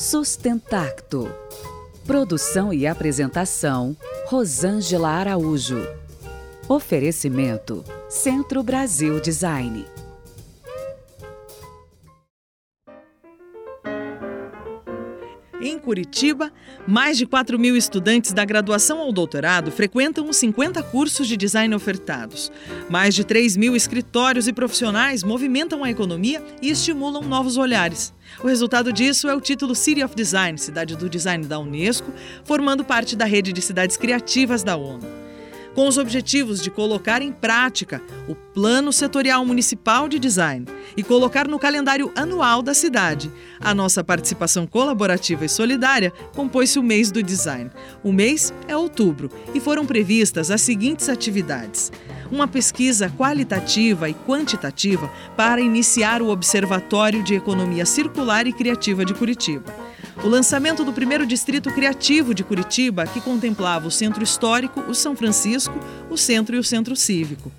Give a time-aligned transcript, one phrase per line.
[0.00, 1.30] Sustentacto.
[2.06, 3.94] Produção e apresentação:
[4.28, 5.86] Rosângela Araújo.
[6.66, 9.84] Oferecimento: Centro Brasil Design.
[15.60, 16.50] Em Curitiba,
[16.86, 21.74] mais de 4 mil estudantes da graduação ao doutorado frequentam os 50 cursos de design
[21.74, 22.50] ofertados.
[22.88, 28.10] Mais de 3 mil escritórios e profissionais movimentam a economia e estimulam novos olhares.
[28.42, 32.10] O resultado disso é o título City of Design, Cidade do Design da Unesco,
[32.42, 35.29] formando parte da rede de cidades criativas da ONU
[35.74, 41.46] com os objetivos de colocar em prática o Plano Setorial Municipal de Design e colocar
[41.46, 43.30] no calendário anual da cidade.
[43.60, 47.70] A nossa participação colaborativa e solidária compôs-se o mês do design.
[48.02, 51.92] O mês é outubro e foram previstas as seguintes atividades:
[52.30, 59.14] uma pesquisa qualitativa e quantitativa para iniciar o Observatório de Economia Circular e Criativa de
[59.14, 59.79] Curitiba
[60.22, 65.16] o lançamento do primeiro distrito criativo de Curitiba, que contemplava o Centro Histórico, o São
[65.16, 65.78] Francisco,
[66.10, 67.50] o Centro e o Centro Cívico.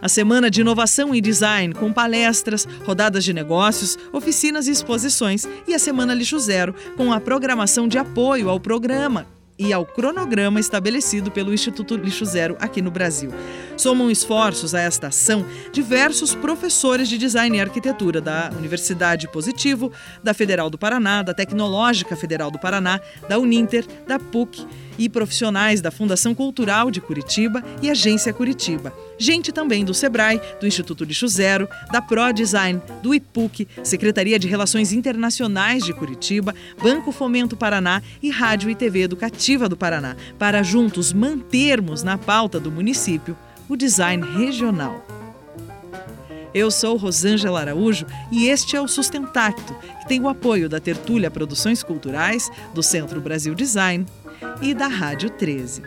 [0.00, 5.74] A Semana de Inovação e Design, com palestras, rodadas de negócios, oficinas e exposições, e
[5.74, 9.26] a Semana Lixo Zero, com a programação de apoio ao programa
[9.58, 13.30] e ao cronograma estabelecido pelo Instituto Lixo Zero aqui no Brasil.
[13.76, 19.92] Somam esforços a esta ação diversos professores de design e arquitetura da Universidade Positivo,
[20.22, 24.66] da Federal do Paraná, da Tecnológica Federal do Paraná, da Uninter, da PUC
[24.98, 28.92] e profissionais da Fundação Cultural de Curitiba e Agência Curitiba.
[29.16, 34.48] Gente também do SEBRAE, do Instituto Lixo Zero, da Pro Design, do IPUC, Secretaria de
[34.48, 40.62] Relações Internacionais de Curitiba, Banco Fomento Paraná e Rádio e TV Educativa do Paraná, para
[40.62, 43.36] juntos mantermos na pauta do município
[43.68, 45.17] o design regional.
[46.54, 51.30] Eu sou Rosângela Araújo e este é o Sustentacto, que tem o apoio da Tertúlia
[51.30, 54.06] Produções Culturais, do Centro Brasil Design
[54.62, 55.82] e da Rádio 13.